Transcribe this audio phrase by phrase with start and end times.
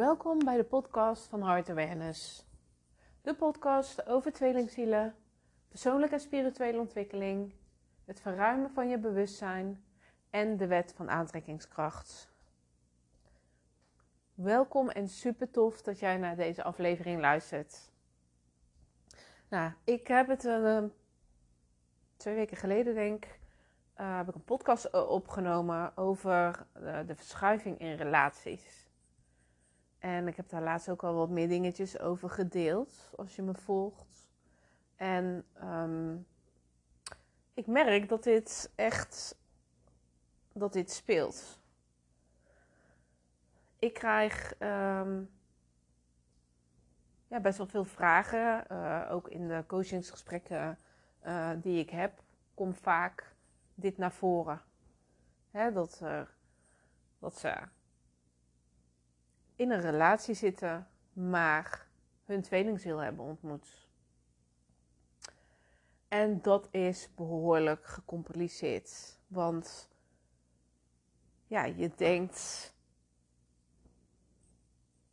[0.00, 2.46] Welkom bij de podcast van Heart Awareness.
[3.22, 5.14] De podcast over tweelingzielen,
[5.68, 7.54] persoonlijke en spirituele ontwikkeling,
[8.04, 9.84] het verruimen van je bewustzijn
[10.30, 12.32] en de wet van aantrekkingskracht.
[14.34, 17.90] Welkom en super tof dat jij naar deze aflevering luistert.
[19.48, 20.82] Nou, ik heb het uh,
[22.16, 23.40] twee weken geleden, denk ik,
[24.00, 26.66] uh, heb ik een podcast eh, opgenomen over
[27.06, 28.79] de verschuiving in relaties.
[30.00, 33.54] En ik heb daar laatst ook al wat meer dingetjes over gedeeld, als je me
[33.54, 34.28] volgt.
[34.96, 36.26] En um,
[37.54, 39.38] ik merk dat dit echt
[40.52, 41.60] dat dit speelt.
[43.78, 45.30] Ik krijg um,
[47.26, 50.78] ja, best wel veel vragen, uh, ook in de coachingsgesprekken
[51.26, 52.22] uh, die ik heb,
[52.54, 53.34] komt vaak
[53.74, 54.62] dit naar voren.
[55.50, 56.22] Hè, dat, uh,
[57.18, 57.54] dat ze
[59.60, 61.86] in een relatie zitten, maar
[62.24, 63.88] hun tweelingziel hebben ontmoet.
[66.08, 69.18] En dat is behoorlijk gecompliceerd.
[69.26, 69.90] Want
[71.46, 72.72] ja, je denkt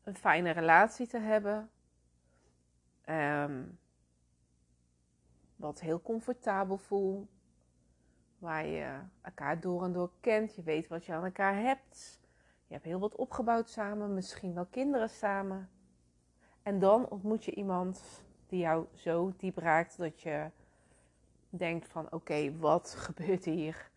[0.03, 1.69] een fijne relatie te hebben.
[3.09, 3.79] Um,
[5.55, 7.29] wat heel comfortabel voelt.
[8.37, 10.55] Waar je elkaar door en door kent.
[10.55, 12.25] Je weet wat je aan elkaar hebt.
[12.67, 15.69] Je hebt heel wat opgebouwd samen, misschien wel kinderen samen.
[16.63, 20.49] En dan ontmoet je iemand die jou zo diep raakt dat je
[21.49, 23.89] denkt van oké, wat gebeurt hier?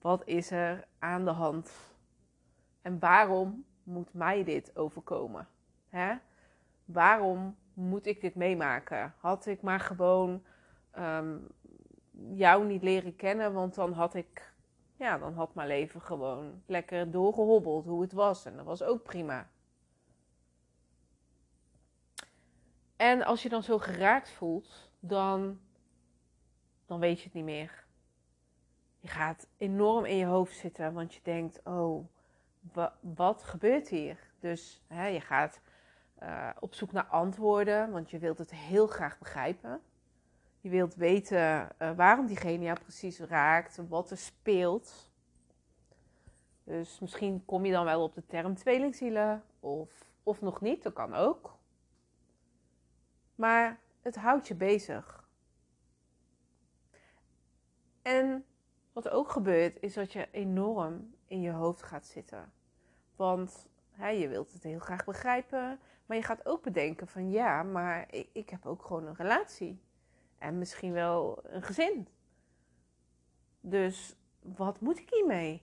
[0.00, 1.72] Wat is er aan de hand?
[2.82, 5.48] En waarom moet mij dit overkomen?
[5.88, 6.14] Hè?
[6.84, 9.14] Waarom moet ik dit meemaken?
[9.18, 10.42] Had ik maar gewoon
[10.98, 11.46] um,
[12.34, 14.54] jou niet leren kennen, want dan had ik
[14.96, 18.44] ja, dan had mijn leven gewoon lekker doorgehobbeld hoe het was.
[18.44, 19.48] En dat was ook prima.
[22.96, 25.60] En als je dan zo geraakt voelt, dan,
[26.86, 27.84] dan weet je het niet meer.
[29.00, 32.06] Je gaat enorm in je hoofd zitten, want je denkt: oh,
[33.00, 34.18] wat gebeurt hier?
[34.40, 35.60] Dus hè, je gaat
[36.22, 39.80] uh, op zoek naar antwoorden, want je wilt het heel graag begrijpen.
[40.66, 45.10] Je wilt weten uh, waarom diegene jou precies raakt, wat er speelt.
[46.64, 49.90] Dus misschien kom je dan wel op de term tweelingzielen of,
[50.22, 51.56] of nog niet, dat kan ook.
[53.34, 55.28] Maar het houdt je bezig.
[58.02, 58.44] En
[58.92, 62.52] wat ook gebeurt, is dat je enorm in je hoofd gaat zitten.
[63.16, 67.62] Want hè, je wilt het heel graag begrijpen, maar je gaat ook bedenken van ja,
[67.62, 69.84] maar ik, ik heb ook gewoon een relatie.
[70.38, 72.08] En misschien wel een gezin.
[73.60, 75.62] Dus wat moet ik hiermee?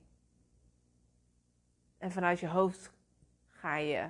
[1.97, 2.91] En vanuit je hoofd
[3.49, 4.09] ga je,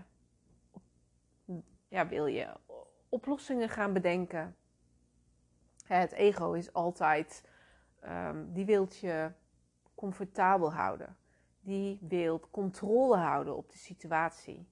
[1.88, 2.54] ja, wil je
[3.10, 4.56] oplossingen gaan bedenken.
[5.86, 7.50] Het ego is altijd,
[8.04, 9.32] um, die wilt je
[9.96, 11.18] comfortabel houden.
[11.60, 14.68] Die wil controle houden op de situatie.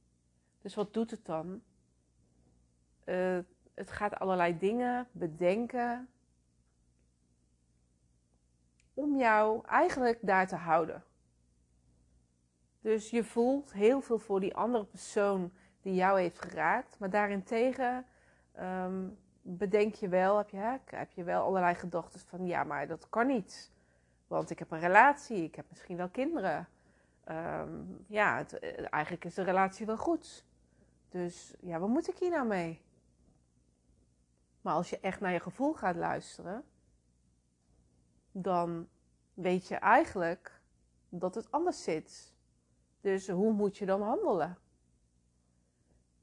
[0.61, 1.61] Dus wat doet het dan?
[3.05, 3.39] Uh,
[3.73, 6.09] het gaat allerlei dingen bedenken
[8.93, 11.03] om jou eigenlijk daar te houden.
[12.81, 15.51] Dus je voelt heel veel voor die andere persoon
[15.81, 18.05] die jou heeft geraakt, maar daarentegen
[18.59, 23.09] um, bedenk je wel, heb je, heb je wel allerlei gedachten van ja, maar dat
[23.09, 23.71] kan niet.
[24.27, 26.67] Want ik heb een relatie, ik heb misschien wel kinderen.
[27.29, 28.59] Um, ja, het,
[28.89, 30.45] eigenlijk is de relatie wel goed.
[31.09, 32.81] Dus ja, wat moet ik hier nou mee?
[34.61, 36.63] Maar als je echt naar je gevoel gaat luisteren,
[38.31, 38.87] dan
[39.33, 40.61] weet je eigenlijk
[41.09, 42.33] dat het anders zit.
[43.01, 44.57] Dus hoe moet je dan handelen?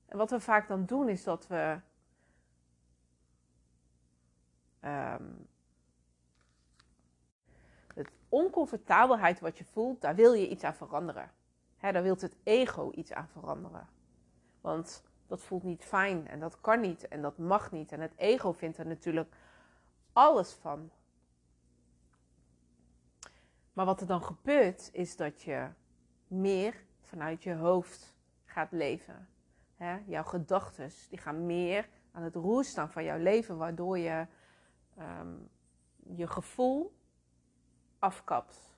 [0.06, 1.80] En wat we vaak dan doen is dat we
[4.80, 5.48] um,
[7.94, 11.30] het oncomfortabelheid wat je voelt, daar wil je iets aan veranderen.
[11.80, 13.88] Daar wil het ego iets aan veranderen.
[14.60, 17.92] Want dat voelt niet fijn en dat kan niet en dat mag niet.
[17.92, 19.34] En het ego vindt er natuurlijk
[20.12, 20.90] alles van.
[23.72, 25.68] Maar wat er dan gebeurt, is dat je
[26.26, 28.14] meer vanuit je hoofd
[28.44, 29.28] gaat leven.
[30.06, 34.26] jouw gedachten gaan meer aan het roer staan van jouw leven, waardoor je
[34.98, 35.48] um,
[36.16, 36.96] je gevoel
[37.98, 38.76] afkapt.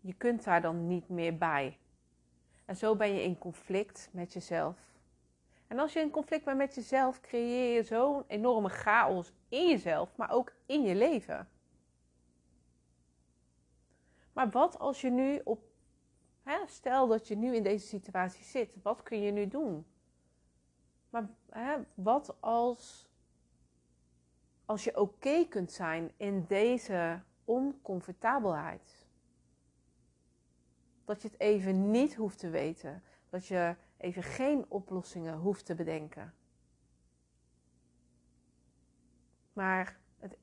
[0.00, 1.78] Je kunt daar dan niet meer bij.
[2.64, 4.93] En zo ben je in conflict met jezelf.
[5.74, 10.16] En als je in conflict bent met jezelf, creëer je zo'n enorme chaos in jezelf,
[10.16, 11.48] maar ook in je leven.
[14.32, 15.62] Maar wat als je nu op
[16.44, 16.66] Hè?
[16.66, 18.76] Stel dat je nu in deze situatie zit.
[18.82, 19.86] Wat kun je nu doen?
[21.10, 23.08] Maar hè, wat als,
[24.64, 29.06] als je oké kunt zijn in deze oncomfortabelheid?
[31.04, 33.02] Dat je het even niet hoeft te weten.
[33.30, 36.34] Dat je even geen oplossingen hoeft te bedenken.
[39.52, 40.38] Maar het,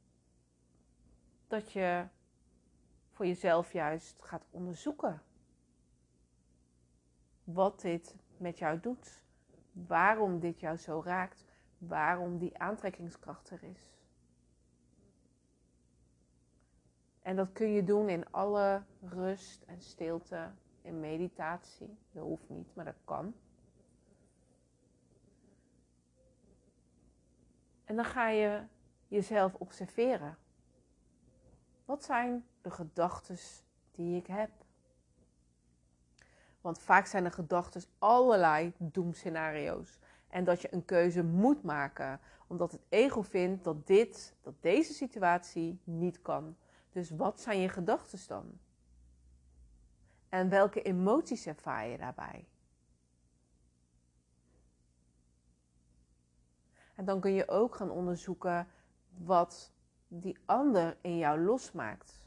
[1.48, 2.08] dat je
[3.12, 5.22] voor jezelf juist gaat onderzoeken
[7.44, 9.24] wat dit met jou doet.
[9.72, 11.46] Waarom dit jou zo raakt.
[11.78, 13.92] Waarom die aantrekkingskracht er is.
[17.22, 21.98] En dat kun je doen in alle rust en stilte, in meditatie.
[22.12, 23.34] Dat hoeft niet, maar dat kan.
[27.86, 28.64] En dan ga je
[29.08, 30.38] jezelf observeren.
[31.86, 33.38] Wat zijn de gedachten
[33.92, 34.50] die ik heb?
[36.62, 40.00] Want vaak zijn de gedachten allerlei doemscenario's.
[40.28, 44.94] En dat je een keuze moet maken, omdat het ego vindt dat dit, dat deze
[44.94, 46.56] situatie niet kan.
[46.92, 48.60] Dus wat zijn je gedachten dan?
[50.32, 52.48] En welke emoties ervaar je daarbij?
[56.96, 58.68] En dan kun je ook gaan onderzoeken
[59.18, 59.72] wat
[60.08, 62.22] die ander in jou losmaakt.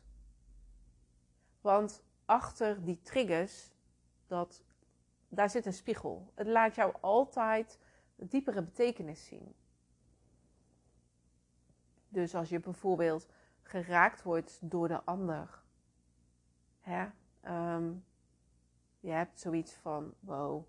[1.61, 3.71] Want achter die triggers,
[4.27, 4.63] dat,
[5.29, 6.33] daar zit een spiegel.
[6.35, 7.79] Het laat jou altijd
[8.17, 9.55] een diepere betekenis zien.
[12.09, 13.29] Dus als je bijvoorbeeld
[13.63, 15.63] geraakt wordt door de ander,
[16.81, 17.09] hè,
[17.45, 17.93] ehm,
[19.01, 20.65] je hebt zoiets van: wow,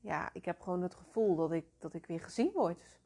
[0.00, 3.00] ja, ik heb gewoon het gevoel dat ik, dat ik weer gezien word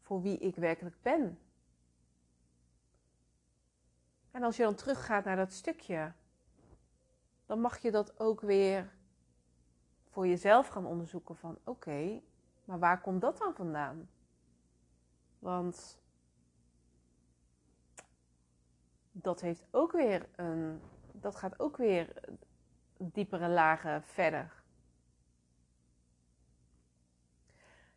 [0.00, 1.38] voor wie ik werkelijk ben.
[4.30, 6.12] En als je dan teruggaat naar dat stukje,
[7.46, 8.92] dan mag je dat ook weer
[10.08, 12.20] voor jezelf gaan onderzoeken van oké,
[12.64, 14.08] maar waar komt dat dan vandaan?
[15.38, 15.98] Want
[19.12, 20.80] dat heeft ook weer een,
[21.20, 22.12] dat gaat ook weer
[22.96, 24.62] diepere lagen verder.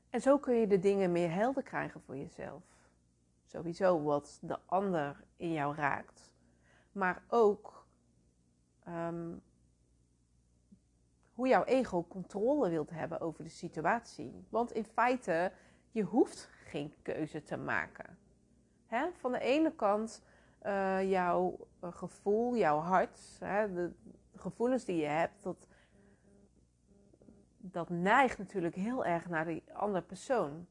[0.10, 2.64] En zo kun je de dingen meer helder krijgen voor jezelf.
[3.46, 6.32] Sowieso wat de ander in jou raakt.
[6.92, 7.86] Maar ook
[8.84, 9.36] ehm,
[11.34, 14.46] hoe jouw ego controle wilt hebben over de situatie.
[14.50, 15.52] Want in feite,
[15.92, 18.18] je hoeft geen keuze te maken.
[18.88, 19.10] Hè?
[19.18, 20.22] Van de ene kant
[20.66, 23.92] uh, jouw eh, gevoel, jouw hart, hè, de
[24.36, 25.68] gevoelens die je hebt, dat
[27.66, 30.68] dat neigt natuurlijk heel erg naar die andere persoon.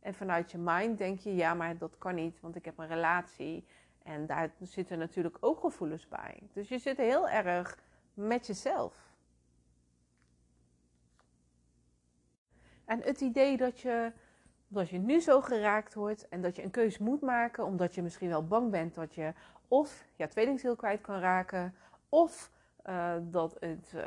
[0.00, 2.86] En vanuit je mind denk je, ja, maar dat kan niet, want ik heb een
[2.86, 3.66] relatie.
[4.02, 6.42] En daar zitten natuurlijk ook gevoelens bij.
[6.52, 7.78] Dus je zit heel erg
[8.14, 9.14] met jezelf.
[12.84, 14.12] En het idee dat je,
[14.68, 18.02] dat je nu zo geraakt wordt en dat je een keuze moet maken, omdat je
[18.02, 19.32] misschien wel bang bent dat je
[19.68, 21.74] of je tweelingziel kwijt kan raken,
[22.08, 22.50] of
[22.86, 24.02] uh, dat het uh,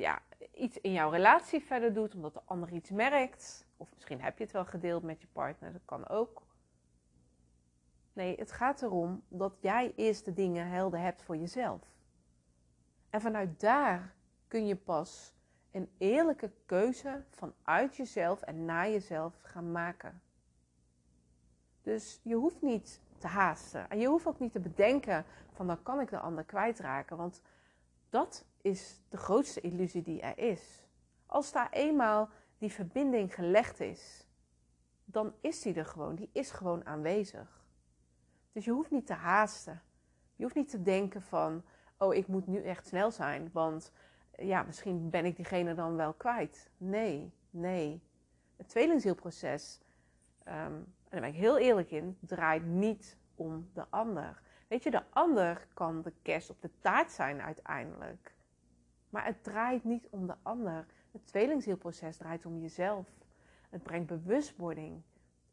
[0.00, 0.22] ja,
[0.54, 3.66] iets in jouw relatie verder doet, omdat de ander iets merkt.
[3.76, 6.42] Of misschien heb je het wel gedeeld met je partner, dat kan ook.
[8.12, 11.80] Nee, het gaat erom dat jij eerst de dingen helder hebt voor jezelf.
[13.10, 14.14] En vanuit daar
[14.48, 15.34] kun je pas
[15.70, 20.22] een eerlijke keuze vanuit jezelf en naar jezelf gaan maken.
[21.82, 23.90] Dus je hoeft niet te haasten.
[23.90, 27.16] En je hoeft ook niet te bedenken van dan kan ik de ander kwijtraken.
[27.16, 27.42] Want
[28.10, 30.84] dat is de grootste illusie die er is.
[31.26, 34.28] Als daar eenmaal die verbinding gelegd is,
[35.04, 36.14] dan is die er gewoon.
[36.14, 37.64] Die is gewoon aanwezig.
[38.52, 39.82] Dus je hoeft niet te haasten.
[40.36, 41.64] Je hoeft niet te denken van,
[41.98, 43.92] oh, ik moet nu echt snel zijn, want
[44.40, 46.70] ja, misschien ben ik diegene dan wel kwijt.
[46.76, 48.02] Nee, nee.
[48.56, 49.80] Het tweelingzielproces,
[50.44, 54.42] um, en daar ben ik heel eerlijk in, draait niet om de ander.
[54.68, 58.34] Weet je, de ander kan de kerst op de taart zijn uiteindelijk.
[59.10, 60.86] Maar het draait niet om de ander.
[61.10, 63.08] Het tweelingzielproces draait om jezelf.
[63.70, 65.02] Het brengt bewustwording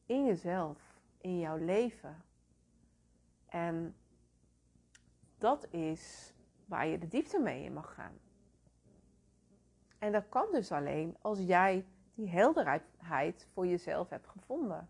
[0.05, 2.23] in jezelf, in jouw leven.
[3.45, 3.95] En
[5.37, 6.33] dat is
[6.65, 8.19] waar je de diepte mee in mag gaan.
[9.99, 14.89] En dat kan dus alleen als jij die helderheid voor jezelf hebt gevonden.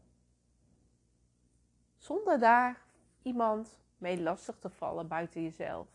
[1.97, 2.81] Zonder daar
[3.21, 5.87] iemand mee lastig te vallen buiten jezelf.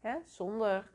[0.00, 0.18] Hè?
[0.24, 0.90] Zonder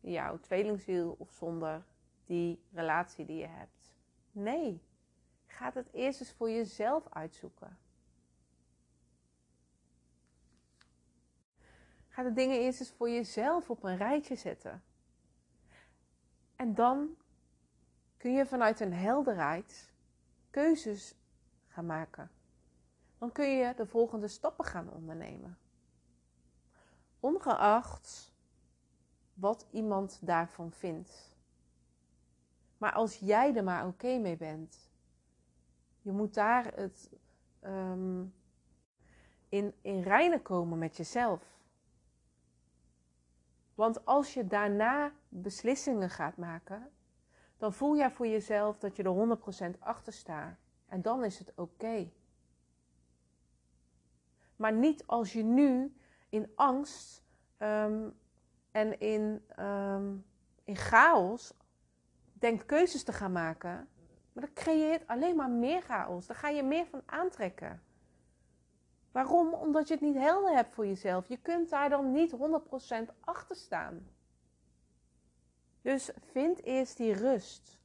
[0.00, 1.84] jouw tweelingziel of zonder
[2.24, 3.94] die relatie die je hebt.
[4.32, 4.82] Nee,
[5.46, 7.78] ga het eerst eens voor jezelf uitzoeken.
[12.08, 14.82] Ga de dingen eerst eens voor jezelf op een rijtje zetten.
[16.56, 17.16] En dan
[18.16, 19.92] kun je vanuit een helderheid
[20.50, 21.14] keuzes
[21.66, 22.30] gaan maken.
[23.18, 25.58] Dan kun je de volgende stappen gaan ondernemen.
[27.20, 28.32] Ongeacht
[29.34, 31.34] wat iemand daarvan vindt.
[32.78, 34.90] Maar als jij er maar oké mee bent,
[36.00, 37.10] je moet daar het
[37.64, 38.34] um,
[39.48, 41.55] in, in reinen komen met jezelf.
[43.76, 46.90] Want als je daarna beslissingen gaat maken,
[47.56, 50.56] dan voel jij voor jezelf dat je er 100% achter staat.
[50.86, 52.10] En dan is het oké.
[54.56, 55.96] Maar niet als je nu
[56.28, 57.22] in angst
[57.58, 58.18] um,
[58.70, 60.24] en in, um,
[60.64, 61.54] in chaos
[62.32, 63.88] denkt keuzes te gaan maken.
[64.32, 66.26] Maar dat creëert alleen maar meer chaos.
[66.26, 67.82] Daar ga je meer van aantrekken.
[69.16, 69.54] Waarom?
[69.54, 71.28] Omdat je het niet helder hebt voor jezelf.
[71.28, 72.36] Je kunt daar dan niet 100%
[73.20, 74.08] achter staan.
[75.82, 77.78] Dus vind eerst die rust.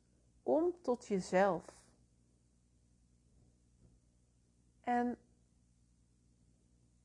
[0.44, 1.64] Kom tot jezelf.
[4.84, 5.18] En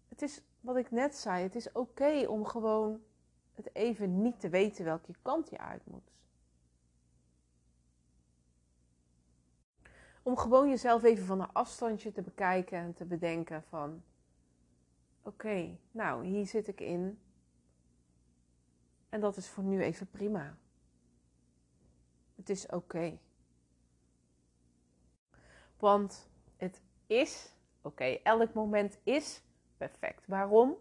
[0.08, 3.02] het is wat ik net zei: het is oké om gewoon
[3.54, 6.12] het even niet te weten welke kant je uit moet.
[10.22, 14.02] Om gewoon jezelf even van een afstandje te bekijken en te bedenken van
[15.26, 17.18] oké, nou hier zit ik in.
[19.08, 20.56] En dat is voor nu even prima.
[22.34, 23.18] Het is oké.
[25.78, 28.04] Want het is oké.
[28.04, 29.42] Elk moment is
[29.76, 30.26] perfect.
[30.26, 30.76] Waarom?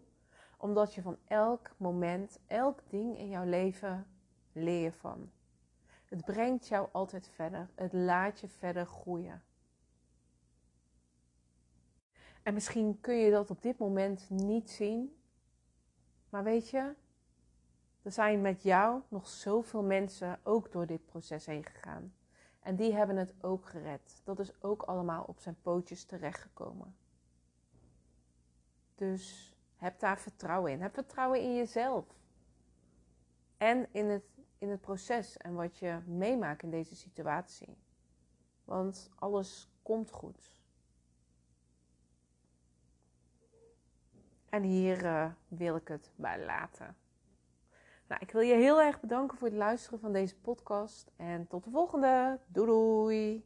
[0.58, 4.08] Omdat je van elk moment, elk ding in jouw leven
[4.52, 5.32] leer van.
[6.06, 7.70] Het brengt jou altijd verder.
[7.76, 9.44] Het laat je verder groeien.
[12.46, 15.18] En misschien kun je dat op dit moment niet zien.
[16.30, 16.94] Maar weet je,
[18.02, 22.14] er zijn met jou nog zoveel mensen ook door dit proces heen gegaan.
[22.60, 24.22] En die hebben het ook gered.
[24.24, 26.96] Dat is ook allemaal op zijn pootjes terechtgekomen.
[28.96, 30.82] Dus heb daar vertrouwen in.
[30.82, 32.06] Heb vertrouwen in jezelf.
[33.58, 34.26] En in het,
[34.58, 37.78] in het proces en wat je meemaakt in deze situatie.
[38.64, 40.55] Want alles komt goed.
[44.56, 46.96] En hier uh, wil ik het bij laten.
[48.08, 51.12] Nou, ik wil je heel erg bedanken voor het luisteren van deze podcast.
[51.16, 52.40] En tot de volgende.
[52.48, 53.44] Doei doei!